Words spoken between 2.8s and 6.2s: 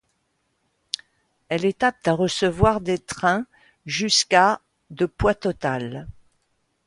des trains jusqu'à de poids total.